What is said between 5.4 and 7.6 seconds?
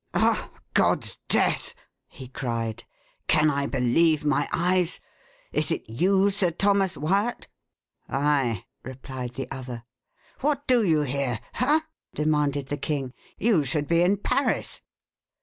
Is it you, Sir Thomas Wyat?"